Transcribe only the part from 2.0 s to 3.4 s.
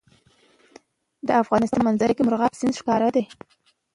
کې مورغاب سیند ښکاره دی.